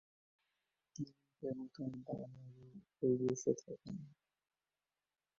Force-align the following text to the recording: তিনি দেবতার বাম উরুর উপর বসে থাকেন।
তিনি 0.95 1.11
দেবতার 1.41 1.91
বাম 2.05 2.31
উরুর 2.47 2.75
উপর 2.79 3.11
বসে 3.21 3.51
থাকেন। 3.61 3.97